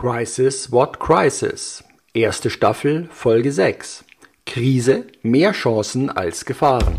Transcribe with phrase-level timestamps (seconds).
[0.00, 1.82] Crisis What Crisis.
[2.14, 4.04] Erste Staffel, Folge 6.
[4.46, 6.96] Krise, mehr Chancen als Gefahren.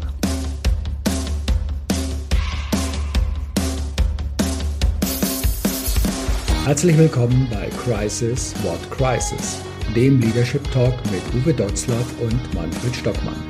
[6.65, 9.61] Herzlich willkommen bei Crisis What Crisis,
[9.95, 13.41] dem Leadership Talk mit Uwe Dotzlaff und Manfred Stockmann.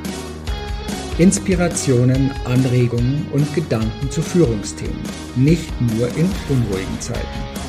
[1.18, 5.02] Inspirationen, Anregungen und Gedanken zu Führungsthemen,
[5.36, 7.69] nicht nur in unruhigen Zeiten.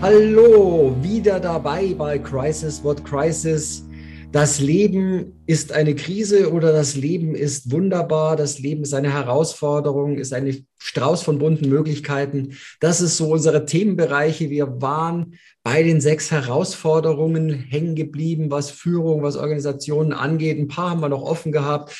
[0.00, 3.84] Hallo, wieder dabei bei Crisis What Crisis.
[4.30, 10.18] Das Leben ist eine Krise oder das Leben ist wunderbar, das Leben ist eine Herausforderung,
[10.18, 12.52] ist ein Strauß von bunten Möglichkeiten.
[12.78, 14.50] Das ist so unsere Themenbereiche.
[14.50, 20.60] Wir waren bei den sechs Herausforderungen hängen geblieben, was Führung, was Organisationen angeht.
[20.60, 21.92] Ein paar haben wir noch offen gehabt.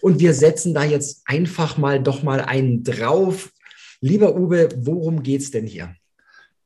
[0.00, 3.50] Und wir setzen da jetzt einfach mal doch mal einen drauf.
[4.00, 5.96] Lieber Uwe, worum geht's denn hier?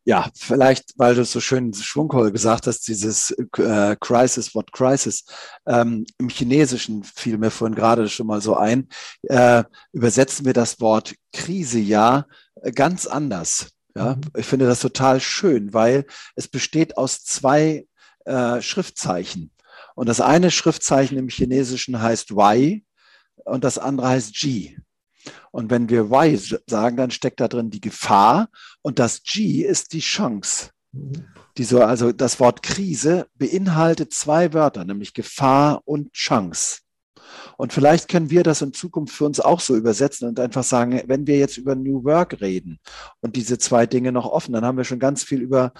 [0.06, 5.24] Ja, vielleicht, weil du so schön schwungvoll gesagt hast, dieses äh, Crisis, what Crisis,
[5.66, 8.88] ähm, im Chinesischen fiel mir vorhin gerade schon mal so ein,
[9.22, 12.26] äh, übersetzen wir das Wort Krise ja
[12.62, 13.68] äh, ganz anders.
[13.96, 14.22] Ja, mhm.
[14.36, 16.04] ich finde das total schön, weil
[16.36, 17.86] es besteht aus zwei
[18.26, 19.52] äh, Schriftzeichen.
[19.94, 22.82] Und das eine Schriftzeichen im Chinesischen heißt Y
[23.44, 24.76] und das andere heißt G.
[25.54, 28.48] Und wenn wir Y sagen, dann steckt da drin die Gefahr
[28.82, 30.70] und das G ist die Chance.
[31.56, 36.80] Die so, also das Wort Krise beinhaltet zwei Wörter, nämlich Gefahr und Chance.
[37.56, 41.00] Und vielleicht können wir das in Zukunft für uns auch so übersetzen und einfach sagen,
[41.06, 42.80] wenn wir jetzt über New Work reden
[43.20, 45.72] und diese zwei Dinge noch offen, dann haben wir schon ganz viel über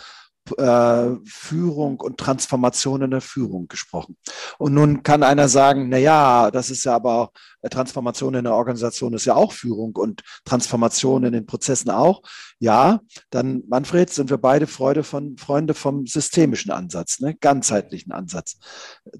[0.56, 4.16] äh, Führung und Transformation in der Führung gesprochen.
[4.58, 7.32] Und nun kann einer sagen, na ja, das ist ja aber auch,
[7.62, 12.22] äh, Transformation in der Organisation ist ja auch Führung und Transformation in den Prozessen auch.
[12.58, 13.00] Ja,
[13.30, 17.34] dann, Manfred, sind wir beide Freude von, Freunde vom systemischen Ansatz, ne?
[17.34, 18.58] ganzheitlichen Ansatz,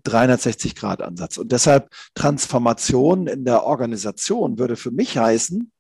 [0.05, 1.39] 360-Grad-Ansatz.
[1.39, 5.73] Und deshalb Transformation in der Organisation würde für mich heißen,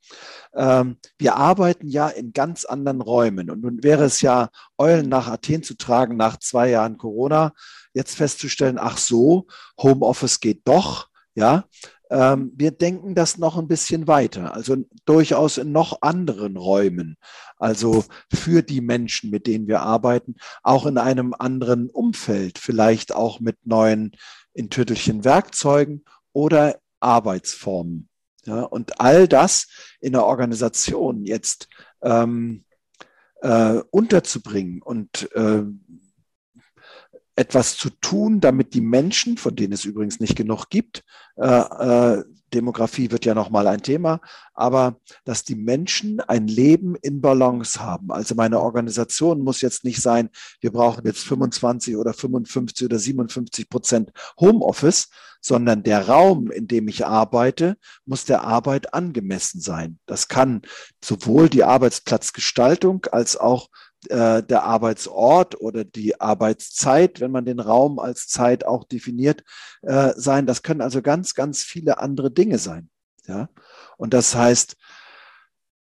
[0.54, 3.50] ähm, wir arbeiten ja in ganz anderen Räumen.
[3.50, 7.52] Und nun wäre es ja, Eulen nach Athen zu tragen nach zwei Jahren Corona,
[7.92, 9.46] jetzt festzustellen, ach so,
[9.80, 11.64] Homeoffice geht doch, ja.
[12.10, 14.76] Ähm, wir denken das noch ein bisschen weiter, also
[15.06, 17.16] durchaus in noch anderen Räumen,
[17.56, 23.40] also für die Menschen, mit denen wir arbeiten, auch in einem anderen Umfeld, vielleicht auch
[23.40, 24.12] mit neuen
[24.52, 28.08] in Tüttelchen Werkzeugen oder Arbeitsformen.
[28.46, 29.68] Ja, und all das
[30.00, 31.68] in der Organisation jetzt
[32.02, 32.64] ähm,
[33.40, 35.62] äh, unterzubringen und äh,
[37.36, 41.04] etwas zu tun, damit die Menschen, von denen es übrigens nicht genug gibt,
[41.36, 44.20] äh, äh, Demografie wird ja nochmal ein Thema,
[44.54, 48.10] aber dass die Menschen ein Leben in Balance haben.
[48.12, 53.68] Also meine Organisation muss jetzt nicht sein, wir brauchen jetzt 25 oder 55 oder 57
[53.68, 55.08] Prozent Homeoffice,
[55.40, 57.76] sondern der Raum, in dem ich arbeite,
[58.06, 59.98] muss der Arbeit angemessen sein.
[60.06, 60.62] Das kann
[61.04, 63.68] sowohl die Arbeitsplatzgestaltung als auch
[64.08, 69.44] äh, der Arbeitsort oder die Arbeitszeit, wenn man den Raum als Zeit auch definiert,
[69.82, 70.46] äh, sein.
[70.46, 72.90] Das können also ganz, ganz viele andere Dinge sein.
[73.26, 73.48] Ja?
[73.96, 74.76] Und das heißt,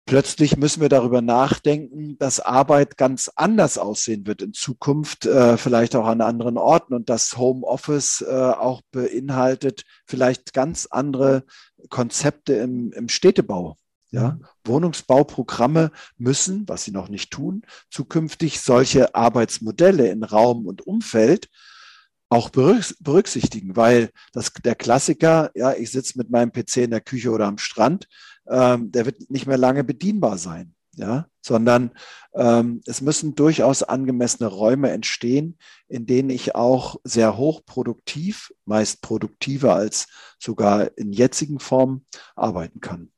[0.07, 5.95] plötzlich müssen wir darüber nachdenken, dass Arbeit ganz anders aussehen wird in Zukunft, äh, vielleicht
[5.95, 11.45] auch an anderen Orten und dass Homeoffice äh, auch beinhaltet vielleicht ganz andere
[11.91, 13.77] Konzepte im, im Städtebau.
[14.13, 14.45] Ja, mhm.
[14.65, 21.49] Wohnungsbauprogramme müssen, was sie noch nicht tun, zukünftig solche Arbeitsmodelle in Raum und Umfeld
[22.31, 27.31] auch berücksichtigen, weil das, der Klassiker, ja, ich sitze mit meinem PC in der Küche
[27.31, 28.09] oder am Strand,
[28.49, 31.91] ähm, der wird nicht mehr lange bedienbar sein, ja, sondern
[32.35, 39.75] ähm, es müssen durchaus angemessene Räume entstehen, in denen ich auch sehr hochproduktiv, meist produktiver
[39.75, 40.07] als
[40.39, 42.07] sogar in jetzigen Formen
[42.37, 43.11] arbeiten kann.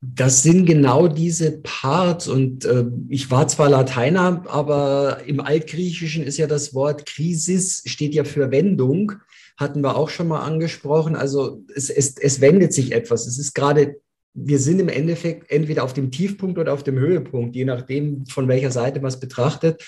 [0.00, 6.38] Das sind genau diese Parts und äh, ich war zwar Lateiner, aber im Altgriechischen ist
[6.38, 9.14] ja das Wort Krisis steht ja für Wendung,
[9.56, 11.16] hatten wir auch schon mal angesprochen.
[11.16, 13.26] Also es, es, es wendet sich etwas.
[13.26, 13.96] Es ist gerade
[14.34, 18.48] wir sind im Endeffekt entweder auf dem Tiefpunkt oder auf dem Höhepunkt, je nachdem, von
[18.48, 19.82] welcher Seite man es betrachtet.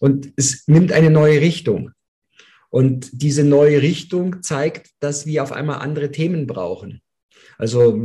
[0.00, 1.90] Und es nimmt eine neue Richtung.
[2.70, 7.02] Und diese neue Richtung zeigt, dass wir auf einmal andere Themen brauchen.
[7.62, 7.96] Also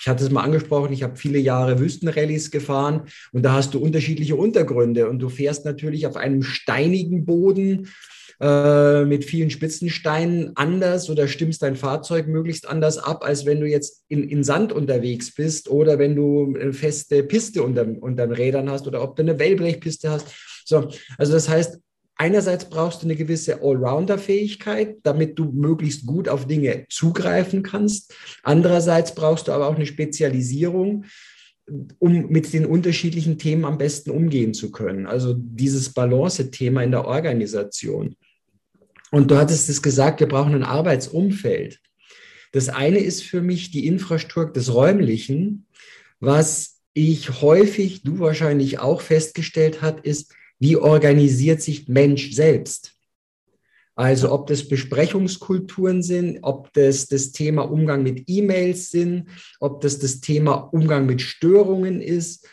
[0.00, 3.78] ich hatte es mal angesprochen, ich habe viele Jahre Wüstenrallyes gefahren und da hast du
[3.78, 7.90] unterschiedliche Untergründe und du fährst natürlich auf einem steinigen Boden
[8.40, 13.66] äh, mit vielen Spitzensteinen anders oder stimmst dein Fahrzeug möglichst anders ab, als wenn du
[13.66, 18.34] jetzt in, in Sand unterwegs bist oder wenn du eine feste Piste unter, unter den
[18.34, 20.28] Rädern hast oder ob du eine Wellblechpiste hast.
[20.64, 20.88] So,
[21.18, 21.78] also das heißt,
[22.16, 28.14] einerseits brauchst du eine gewisse Allrounder-Fähigkeit, damit du möglichst gut auf Dinge zugreifen kannst.
[28.42, 31.04] Andererseits brauchst du aber auch eine Spezialisierung,
[31.98, 35.06] um mit den unterschiedlichen Themen am besten umgehen zu können.
[35.06, 38.16] Also dieses Balance-Thema in der Organisation.
[39.10, 41.80] Und du hattest es gesagt, wir brauchen ein Arbeitsumfeld.
[42.52, 45.66] Das eine ist für mich die Infrastruktur des Räumlichen.
[46.20, 52.92] Was ich häufig, du wahrscheinlich auch festgestellt hat, ist, wie organisiert sich Mensch selbst?
[53.96, 59.28] Also ob das Besprechungskulturen sind, ob das das Thema Umgang mit E-Mails sind,
[59.58, 62.48] ob das das Thema Umgang mit Störungen ist.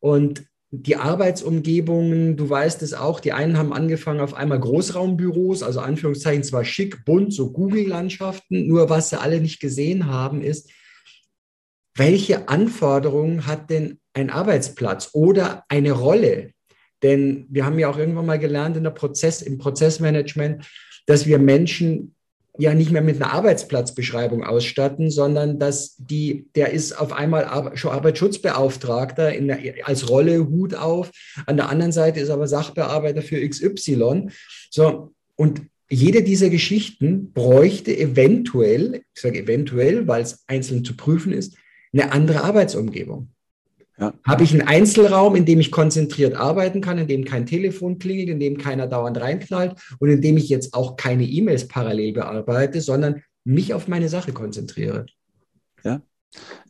[0.00, 5.80] Und die Arbeitsumgebungen, du weißt es auch, die einen haben angefangen auf einmal Großraumbüros, also
[5.80, 10.70] Anführungszeichen zwar schick, bunt, so Google-Landschaften, nur was sie alle nicht gesehen haben, ist,
[11.94, 16.52] welche Anforderungen hat denn ein Arbeitsplatz oder eine Rolle?
[17.02, 20.64] Denn wir haben ja auch irgendwann mal gelernt in der Prozess, im Prozessmanagement,
[21.06, 22.14] dass wir Menschen
[22.58, 27.92] ja nicht mehr mit einer Arbeitsplatzbeschreibung ausstatten, sondern dass die, der ist auf einmal schon
[27.92, 31.10] Arbeitsschutzbeauftragter in der, als Rolle Hut auf.
[31.46, 34.30] An der anderen Seite ist aber Sachbearbeiter für XY.
[34.70, 41.32] So, und jede dieser Geschichten bräuchte eventuell, ich sage eventuell, weil es einzeln zu prüfen
[41.32, 41.56] ist,
[41.92, 43.28] eine andere Arbeitsumgebung.
[43.98, 44.12] Ja.
[44.24, 48.28] Habe ich einen Einzelraum, in dem ich konzentriert arbeiten kann, in dem kein Telefon klingelt,
[48.28, 52.80] in dem keiner dauernd reinknallt und in dem ich jetzt auch keine E-Mails parallel bearbeite,
[52.82, 55.06] sondern mich auf meine Sache konzentriere.
[55.82, 56.02] Ja,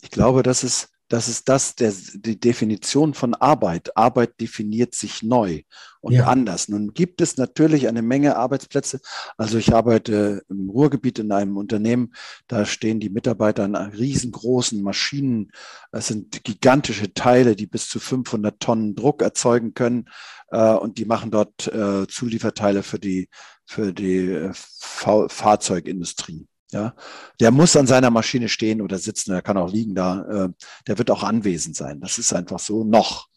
[0.02, 3.96] ich glaube, das ist das ist das, der, die Definition von Arbeit.
[3.96, 5.62] Arbeit definiert sich neu
[6.00, 6.26] und ja.
[6.26, 6.68] anders.
[6.68, 9.00] Nun gibt es natürlich eine Menge Arbeitsplätze.
[9.36, 12.12] Also ich arbeite im Ruhrgebiet in einem Unternehmen,
[12.48, 15.52] da stehen die Mitarbeiter an riesengroßen Maschinen.
[15.92, 20.08] Das sind gigantische Teile, die bis zu 500 Tonnen Druck erzeugen können.
[20.48, 23.28] Äh, und die machen dort äh, Zulieferteile für die,
[23.64, 26.48] für die äh, Fahrzeugindustrie.
[26.72, 26.94] Ja,
[27.38, 30.22] der muss an seiner Maschine stehen oder sitzen, er kann auch liegen da.
[30.22, 30.48] Äh,
[30.88, 32.00] der wird auch anwesend sein.
[32.00, 33.28] Das ist einfach so noch.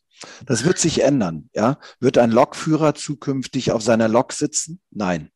[0.45, 1.49] Das wird sich ändern.
[1.53, 4.81] Ja, wird ein Lokführer zukünftig auf seiner Lok sitzen?
[4.91, 5.29] Nein.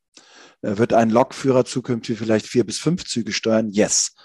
[0.61, 3.69] Äh, wird ein Lokführer zukünftig vielleicht vier bis fünf Züge steuern?
[3.69, 4.15] Yes.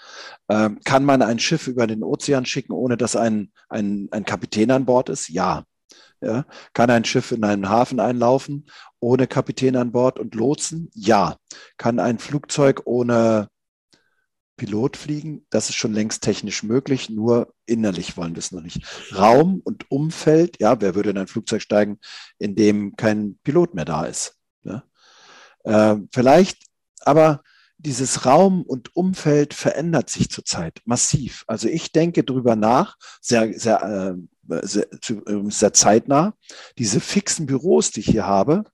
[0.49, 4.71] Ähm, kann man ein Schiff über den Ozean schicken, ohne dass ein, ein, ein Kapitän
[4.71, 5.29] an Bord ist?
[5.29, 5.63] Ja.
[6.21, 6.45] Ja.
[6.73, 8.65] Kann ein Schiff in einen Hafen einlaufen
[8.99, 10.89] ohne Kapitän an Bord und Lotsen?
[10.93, 11.37] Ja.
[11.77, 13.47] Kann ein Flugzeug ohne
[14.59, 15.45] Pilot fliegen.
[15.49, 18.81] Das ist schon längst technisch möglich, nur innerlich wollen wir es noch nicht.
[19.15, 21.97] Raum und Umfeld, ja, wer würde in ein Flugzeug steigen,
[22.37, 24.35] in dem kein Pilot mehr da ist?
[24.63, 24.83] Ja?
[25.63, 26.65] Äh, vielleicht,
[26.99, 27.41] aber
[27.77, 31.45] dieses Raum und Umfeld verändert sich zurzeit massiv.
[31.47, 34.19] Also ich denke darüber nach, sehr, sehr,
[34.51, 34.87] äh, sehr,
[35.47, 36.33] sehr zeitnah,
[36.77, 38.65] diese fixen Büros, die ich hier habe,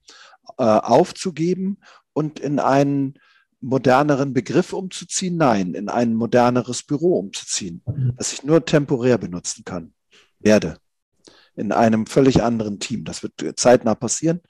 [0.57, 1.77] äh, aufzugeben
[2.13, 3.19] und in einen
[3.65, 5.37] moderneren Begriff umzuziehen?
[5.37, 7.81] Nein, in ein moderneres Büro umzuziehen,
[8.15, 9.93] das ich nur temporär benutzen kann.
[10.39, 10.77] Werde.
[11.57, 13.05] In einem völlig anderen Team.
[13.05, 14.41] Das wird zeitnah passieren.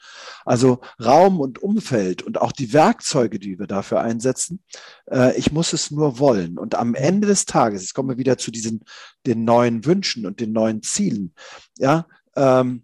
[0.44, 4.64] Also Raum und Umfeld und auch die Werkzeuge, die wir dafür einsetzen,
[5.10, 6.58] äh, ich muss es nur wollen.
[6.58, 8.84] Und am Ende des Tages, jetzt kommen wir wieder zu diesen,
[9.28, 11.36] den neuen Wünschen und den neuen Zielen.
[11.78, 12.84] Ja, ähm,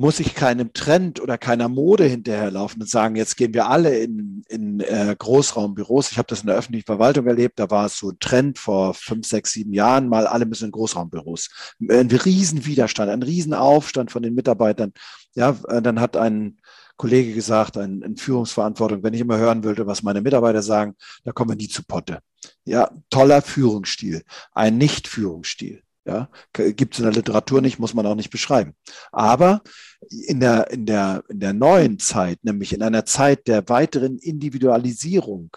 [0.00, 4.42] muss ich keinem Trend oder keiner Mode hinterherlaufen und sagen, jetzt gehen wir alle in,
[4.48, 6.10] in äh, Großraumbüros.
[6.10, 8.94] Ich habe das in der öffentlichen Verwaltung erlebt, da war es so ein Trend vor
[8.94, 11.50] fünf, sechs, sieben Jahren, mal alle müssen in Großraumbüros.
[11.86, 14.94] Ein Riesenwiderstand, ein Riesenaufstand von den Mitarbeitern.
[15.34, 16.62] Ja, äh, dann hat ein
[16.96, 21.32] Kollege gesagt, ein, ein Führungsverantwortung, wenn ich immer hören würde, was meine Mitarbeiter sagen, da
[21.32, 22.20] kommen wir nie zu Potte.
[22.64, 25.82] Ja, toller Führungsstil, ein Nicht-Führungsstil.
[26.10, 28.74] Ja, gibt es in der Literatur nicht, muss man auch nicht beschreiben.
[29.12, 29.62] Aber
[30.10, 35.56] in der, in, der, in der neuen Zeit, nämlich in einer Zeit der weiteren Individualisierung,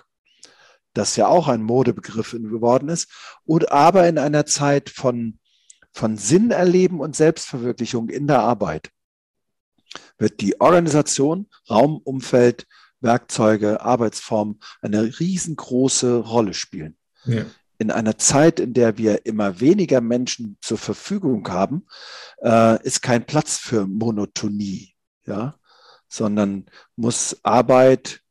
[0.93, 3.09] das ja auch ein Modebegriff geworden ist,
[3.45, 5.39] und aber in einer Zeit von,
[5.91, 8.91] von Sinn erleben und Selbstverwirklichung in der Arbeit,
[10.19, 12.67] wird die Organisation, Raum, Umfeld,
[12.99, 16.95] Werkzeuge, Arbeitsform eine riesengroße Rolle spielen.
[17.25, 17.45] Ja.
[17.77, 21.85] In einer Zeit, in der wir immer weniger Menschen zur Verfügung haben,
[22.41, 25.55] äh, ist kein Platz für Monotonie, ja,
[26.07, 26.65] sondern
[26.95, 28.21] muss Arbeit,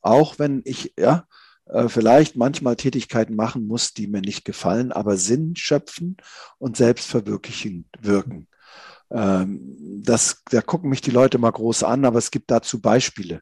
[0.00, 1.26] auch wenn ich, ja,
[1.66, 6.16] äh, vielleicht manchmal Tätigkeiten machen muss, die mir nicht gefallen, aber Sinn schöpfen
[6.58, 8.48] und selbstverwirklichen wirken.
[9.10, 13.40] Ähm, das, da gucken mich die Leute mal groß an, aber es gibt dazu Beispiele.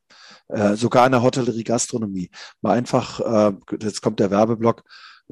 [0.53, 2.31] Äh, sogar in der Hotellerie Gastronomie.
[2.61, 4.83] Mal einfach, äh, jetzt kommt der Werbeblock,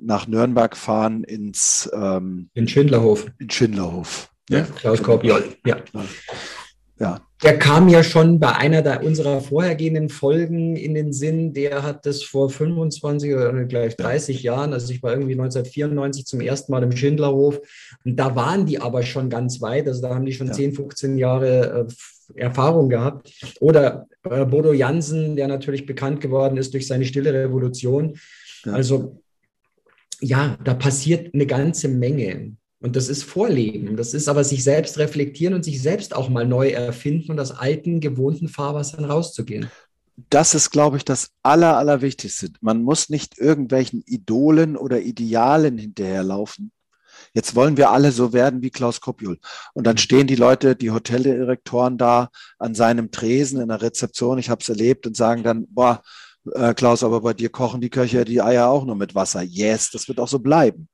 [0.01, 3.27] nach Nürnberg fahren ins ähm, in Schindlerhof.
[3.39, 4.31] In Schindlerhof.
[4.49, 5.77] Ja, Klaus Korbiol, ja.
[6.99, 7.21] Ja.
[7.43, 11.53] Der kam ja schon bei einer der unserer vorhergehenden Folgen in den Sinn.
[11.53, 16.41] Der hat das vor 25 oder gleich 30 Jahren, also ich war irgendwie 1994 zum
[16.41, 17.61] ersten Mal im Schindlerhof.
[18.05, 19.87] Und da waren die aber schon ganz weit.
[19.87, 20.53] Also da haben die schon ja.
[20.53, 21.87] 10, 15 Jahre
[22.35, 23.33] äh, Erfahrung gehabt.
[23.61, 28.19] Oder äh, Bodo Jansen, der natürlich bekannt geworden ist durch seine stille Revolution.
[28.65, 28.73] Ja.
[28.73, 29.23] Also
[30.21, 32.57] ja, da passiert eine ganze Menge.
[32.81, 33.97] Und das ist Vorleben.
[33.97, 37.51] Das ist aber sich selbst reflektieren und sich selbst auch mal neu erfinden und aus
[37.51, 39.69] alten, gewohnten Fahrwassern rauszugehen.
[40.31, 42.51] Das ist, glaube ich, das Aller, Allerwichtigste.
[42.61, 46.73] Man muss nicht irgendwelchen Idolen oder Idealen hinterherlaufen.
[47.35, 49.39] Jetzt wollen wir alle so werden wie Klaus Kopjul.
[49.75, 54.51] Und dann stehen die Leute, die Hoteldirektoren da an seinem Tresen in der Rezeption, ich
[54.51, 56.03] habe es erlebt, und sagen dann, boah,
[56.55, 59.43] äh, Klaus, aber bei dir kochen die Köche die Eier auch nur mit Wasser.
[59.43, 60.89] Yes, das wird auch so bleiben.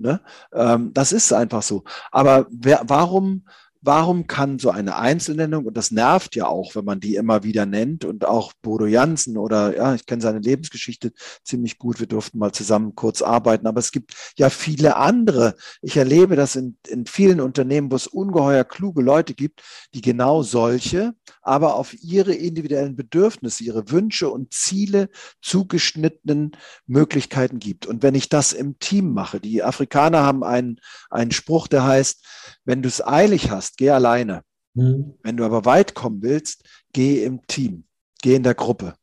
[0.00, 0.20] Ne?
[0.52, 1.84] Ähm, das ist einfach so.
[2.10, 3.44] Aber wer, warum
[3.82, 7.66] warum kann so eine Einzelnennung, und das nervt ja auch, wenn man die immer wieder
[7.66, 11.12] nennt, und auch Bodo Jansen oder ja, ich kenne seine Lebensgeschichte
[11.44, 15.54] ziemlich gut, wir durften mal zusammen kurz arbeiten, aber es gibt ja viele andere.
[15.80, 19.62] Ich erlebe das in, in vielen Unternehmen, wo es ungeheuer kluge Leute gibt,
[19.94, 25.08] die genau solche, aber auf ihre individuellen Bedürfnisse, ihre Wünsche und Ziele
[25.40, 26.52] zugeschnittenen
[26.86, 27.86] Möglichkeiten gibt.
[27.86, 32.24] Und wenn ich das im Team mache, die Afrikaner haben einen, einen Spruch, der heißt,
[32.64, 34.42] wenn du es eilig hast, geh alleine.
[34.74, 35.14] Mhm.
[35.22, 37.84] Wenn du aber weit kommen willst, geh im Team,
[38.22, 38.94] geh in der Gruppe.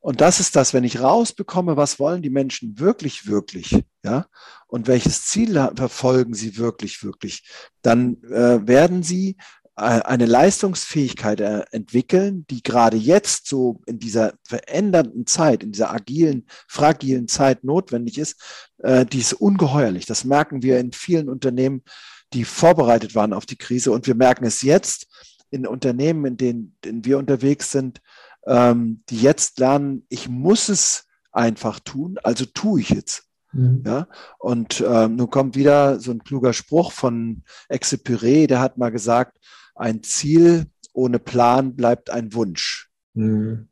[0.00, 4.26] Und das ist das, wenn ich rausbekomme, was wollen die Menschen wirklich, wirklich, ja,
[4.66, 7.46] und welches Ziel verfolgen sie wirklich, wirklich,
[7.82, 9.36] dann äh, werden sie
[9.76, 15.92] äh, eine Leistungsfähigkeit äh, entwickeln, die gerade jetzt so in dieser verändernden Zeit, in dieser
[15.92, 18.40] agilen, fragilen Zeit notwendig ist,
[18.78, 20.06] äh, die ist ungeheuerlich.
[20.06, 21.82] Das merken wir in vielen Unternehmen,
[22.32, 23.92] die vorbereitet waren auf die Krise.
[23.92, 25.06] Und wir merken es jetzt
[25.50, 28.00] in Unternehmen, in denen, in wir unterwegs sind,
[28.46, 33.24] ähm, die jetzt lernen, ich muss es einfach tun, also tue ich jetzt.
[33.52, 33.82] Mhm.
[33.84, 34.08] Ja,
[34.38, 39.38] und ähm, nun kommt wieder so ein kluger Spruch von Exupéry, der hat mal gesagt,
[39.74, 42.90] ein Ziel ohne Plan bleibt ein Wunsch.
[43.14, 43.68] Mhm.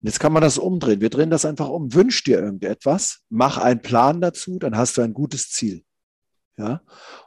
[0.00, 1.00] Jetzt kann man das umdrehen.
[1.00, 1.94] Wir drehen das einfach um.
[1.94, 5.82] Wünsch dir irgendetwas, mach einen Plan dazu, dann hast du ein gutes Ziel.
[6.56, 6.80] Ja?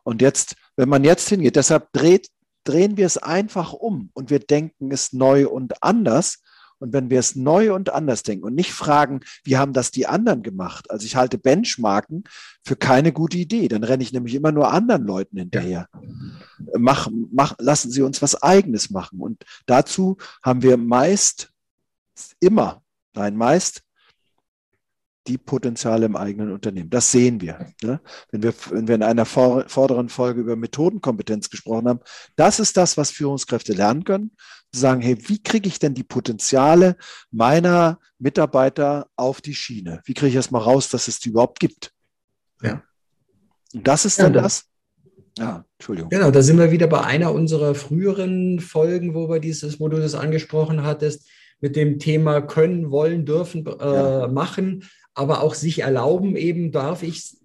[0.03, 2.29] Und jetzt, wenn man jetzt hingeht, deshalb dreht,
[2.63, 6.39] drehen wir es einfach um und wir denken es neu und anders.
[6.79, 10.05] Und wenn wir es neu und anders denken und nicht fragen, wie haben das die
[10.05, 10.91] anderen gemacht?
[10.91, 12.25] Also ich halte Benchmarken
[12.63, 13.67] für keine gute Idee.
[13.67, 15.89] Dann renne ich nämlich immer nur anderen Leuten hinterher.
[15.91, 16.01] Ja.
[16.77, 19.21] Mach, mach, lassen Sie uns was Eigenes machen.
[19.21, 21.51] Und dazu haben wir meist,
[22.39, 22.83] immer,
[23.15, 23.81] nein, meist
[25.27, 26.89] die Potenziale im eigenen Unternehmen.
[26.89, 27.73] Das sehen wir.
[27.83, 27.99] Ne?
[28.31, 31.99] Wenn, wir wenn wir in einer vor, vorderen Folge über Methodenkompetenz gesprochen haben,
[32.35, 34.31] das ist das, was Führungskräfte lernen können.
[34.71, 36.97] Zu sagen, hey, wie kriege ich denn die Potenziale
[37.31, 40.01] meiner Mitarbeiter auf die Schiene?
[40.05, 41.93] Wie kriege ich erst mal raus, dass es die überhaupt gibt?
[42.61, 42.83] Ja.
[43.73, 44.65] Und das ist dann ja, das.
[45.37, 46.09] Ja, Entschuldigung.
[46.09, 49.97] Genau, da sind wir wieder bei einer unserer früheren Folgen, wo wir dieses, wo du
[49.97, 51.27] das angesprochen hattest,
[51.59, 54.27] mit dem Thema können, wollen, dürfen, äh, ja.
[54.27, 54.83] machen
[55.17, 57.37] aber auch sich erlauben, eben darf ich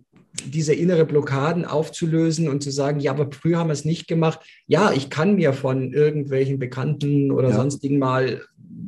[0.47, 4.41] diese innere Blockaden aufzulösen und zu sagen, ja, aber früher haben wir es nicht gemacht.
[4.67, 7.57] Ja, ich kann mir von irgendwelchen Bekannten oder ja.
[7.57, 8.43] sonstigen mal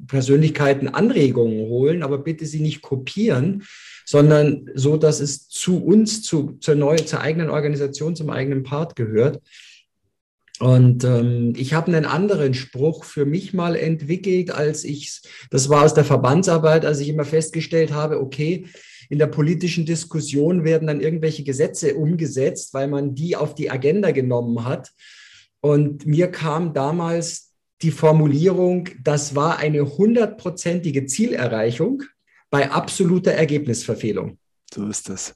[0.06, 3.64] Persönlichkeiten Anregungen holen, aber bitte sie nicht kopieren,
[4.04, 8.96] sondern so, dass es zu uns, zu, zur, neuen, zur eigenen Organisation, zum eigenen Part
[8.96, 9.40] gehört.
[10.61, 15.20] Und ähm, ich habe einen anderen Spruch für mich mal entwickelt, als ich,
[15.50, 18.66] das war aus der Verbandsarbeit, als ich immer festgestellt habe, okay,
[19.11, 24.12] in der politischen Diskussion werden dann irgendwelche Gesetze umgesetzt, weil man die auf die Agenda
[24.12, 24.92] genommen hat.
[25.61, 32.02] Und mir kam damals die Formulierung, das war eine hundertprozentige Zielerreichung
[32.49, 34.38] bei absoluter Ergebnisverfehlung.
[34.73, 35.34] So ist das.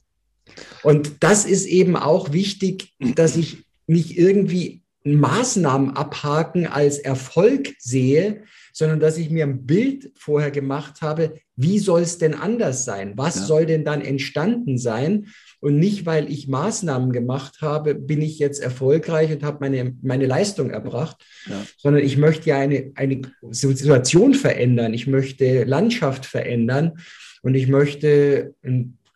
[0.81, 4.83] Und das ist eben auch wichtig, dass ich nicht irgendwie
[5.15, 11.79] Maßnahmen abhaken als Erfolg sehe, sondern dass ich mir ein Bild vorher gemacht habe, wie
[11.79, 13.13] soll es denn anders sein?
[13.15, 13.41] Was ja.
[13.43, 15.27] soll denn dann entstanden sein?
[15.61, 20.25] Und nicht, weil ich Maßnahmen gemacht habe, bin ich jetzt erfolgreich und habe meine, meine
[20.25, 21.17] Leistung erbracht,
[21.49, 21.61] ja.
[21.77, 24.93] sondern ich möchte ja eine, eine Situation verändern.
[24.93, 26.99] Ich möchte Landschaft verändern
[27.41, 28.53] und ich möchte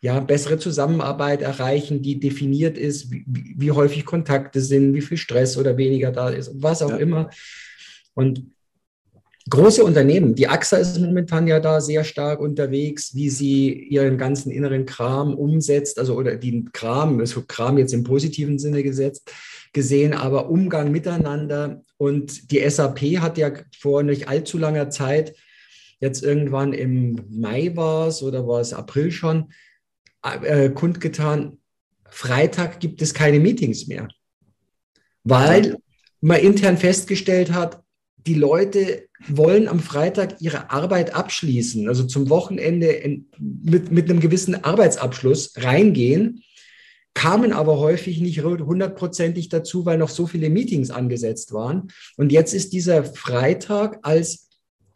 [0.04, 3.24] ja, bessere Zusammenarbeit erreichen, die definiert ist, wie,
[3.56, 6.96] wie, häufig Kontakte sind, wie viel Stress oder weniger da ist, was auch ja.
[6.98, 7.30] immer.
[8.12, 8.44] Und
[9.48, 14.52] große Unternehmen, die AXA ist momentan ja da sehr stark unterwegs, wie sie ihren ganzen
[14.52, 19.32] inneren Kram umsetzt, also oder den Kram, also Kram jetzt im positiven Sinne gesetzt,
[19.72, 21.80] gesehen, aber Umgang miteinander.
[21.96, 25.34] Und die SAP hat ja vor nicht allzu langer Zeit,
[25.98, 29.46] jetzt irgendwann im Mai war es oder war es April schon,
[30.24, 31.58] äh, kundgetan,
[32.08, 34.08] Freitag gibt es keine Meetings mehr,
[35.24, 35.76] weil
[36.20, 37.82] man intern festgestellt hat,
[38.26, 44.20] die Leute wollen am Freitag ihre Arbeit abschließen, also zum Wochenende in, mit, mit einem
[44.20, 46.42] gewissen Arbeitsabschluss reingehen,
[47.12, 51.92] kamen aber häufig nicht hundertprozentig dazu, weil noch so viele Meetings angesetzt waren.
[52.16, 54.48] Und jetzt ist dieser Freitag als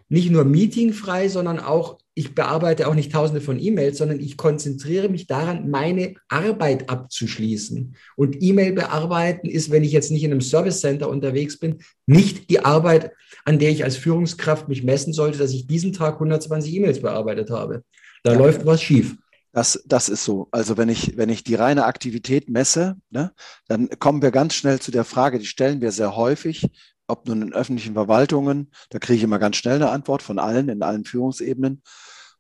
[0.09, 5.09] nicht nur meetingfrei, sondern auch ich bearbeite auch nicht tausende von E-Mails, sondern ich konzentriere
[5.09, 7.95] mich daran, meine Arbeit abzuschließen.
[8.17, 12.51] Und E-Mail bearbeiten ist, wenn ich jetzt nicht in einem Service Center unterwegs bin, nicht
[12.51, 13.13] die Arbeit,
[13.45, 17.51] an der ich als Führungskraft mich messen sollte, dass ich diesen Tag 120 E-Mails bearbeitet
[17.51, 17.85] habe.
[18.25, 18.39] Da ja.
[18.39, 19.17] läuft was schief.
[19.53, 20.49] Das, das ist so.
[20.51, 23.33] Also wenn ich, wenn ich die reine Aktivität messe, ne,
[23.69, 26.69] dann kommen wir ganz schnell zu der Frage, die stellen wir sehr häufig,
[27.09, 30.69] ob nun in öffentlichen Verwaltungen, da kriege ich immer ganz schnell eine Antwort von allen,
[30.69, 31.83] in allen Führungsebenen,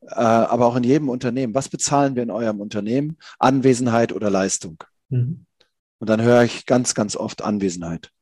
[0.02, 1.54] äh, aber auch in jedem Unternehmen.
[1.54, 3.16] Was bezahlen wir in eurem Unternehmen?
[3.38, 4.84] Anwesenheit oder Leistung?
[5.08, 5.46] Mhm.
[5.98, 8.12] Und dann höre ich ganz, ganz oft Anwesenheit.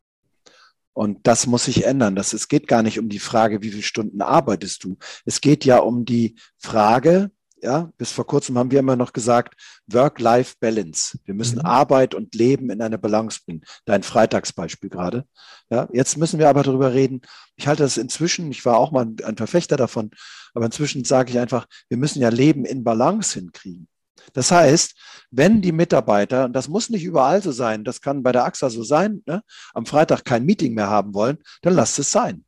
[0.95, 2.17] Und das muss sich ändern.
[2.17, 4.97] Das, es geht gar nicht um die Frage, wie viele Stunden arbeitest du.
[5.27, 7.31] Es geht ja um die Frage,
[7.63, 9.55] ja, bis vor kurzem haben wir immer noch gesagt,
[9.87, 11.19] Work-Life-Balance.
[11.25, 11.67] Wir müssen mhm.
[11.67, 13.63] Arbeit und Leben in eine Balance bringen.
[13.85, 15.25] Dein Freitagsbeispiel gerade.
[15.71, 17.23] Ja, jetzt müssen wir aber darüber reden.
[17.57, 20.11] Ich halte das inzwischen, ich war auch mal ein, Verfechter davon,
[20.55, 23.89] aber inzwischen sage ich einfach, wir müssen ja Leben in Balance hinkriegen.
[24.33, 24.95] Das heißt,
[25.31, 28.71] wenn die Mitarbeiter, und das muss nicht überall so sein, das kann bei der AXA
[28.71, 29.43] so sein, ne,
[29.73, 32.45] am Freitag kein Meeting mehr haben wollen, dann lasst es sein.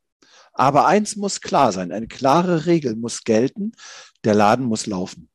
[0.53, 3.71] Aber eins muss klar sein, eine klare Regel muss gelten,
[4.23, 5.29] der Laden muss laufen.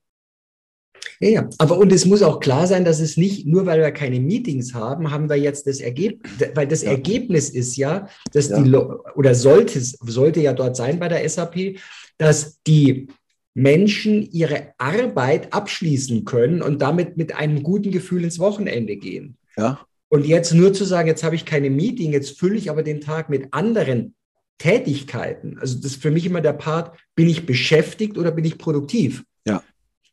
[1.21, 3.91] Ja, ja, aber und es muss auch klar sein, dass es nicht nur, weil wir
[3.93, 6.91] keine Meetings haben, haben wir jetzt das Ergebnis, weil das ja.
[6.91, 8.61] Ergebnis ist ja, dass ja.
[8.61, 11.79] die, oder sollte, sollte ja dort sein bei der SAP,
[12.19, 13.09] dass die
[13.55, 19.37] Menschen ihre Arbeit abschließen können und damit mit einem guten Gefühl ins Wochenende gehen.
[19.57, 19.81] Ja.
[20.09, 23.01] Und jetzt nur zu sagen, jetzt habe ich keine Meeting, jetzt fülle ich aber den
[23.01, 24.15] Tag mit anderen
[24.59, 25.59] Tätigkeiten.
[25.59, 29.25] Also das ist für mich immer der Part, bin ich beschäftigt oder bin ich produktiv?
[29.47, 29.63] Ja.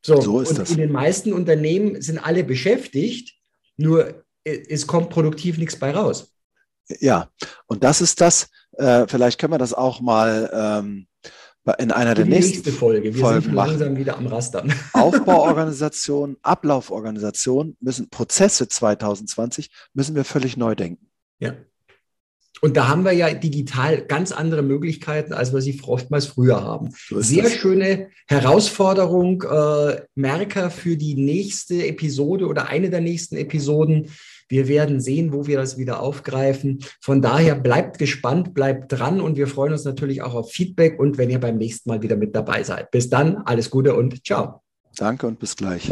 [0.03, 0.71] So, so ist und das.
[0.71, 3.35] In den meisten Unternehmen sind alle beschäftigt,
[3.77, 6.33] nur es kommt produktiv nichts bei raus.
[6.99, 7.29] Ja,
[7.67, 11.07] und das ist das, äh, vielleicht können wir das auch mal ähm,
[11.77, 13.13] in einer der nächsten nächste Folge.
[13.13, 14.73] Wir Folgen sind langsam wieder am Rastern.
[14.93, 21.11] Aufbauorganisation, Ablauforganisation müssen Prozesse 2020 müssen wir völlig neu denken.
[21.39, 21.55] Ja.
[22.61, 26.89] Und da haben wir ja digital ganz andere Möglichkeiten, als wir sie oftmals früher haben.
[27.09, 27.53] So Sehr das.
[27.53, 34.09] schöne Herausforderung, äh, Merker für die nächste Episode oder eine der nächsten Episoden.
[34.47, 36.79] Wir werden sehen, wo wir das wieder aufgreifen.
[36.99, 41.17] Von daher bleibt gespannt, bleibt dran und wir freuen uns natürlich auch auf Feedback und
[41.17, 42.91] wenn ihr beim nächsten Mal wieder mit dabei seid.
[42.91, 44.61] Bis dann, alles Gute und ciao.
[44.97, 45.91] Danke und bis gleich.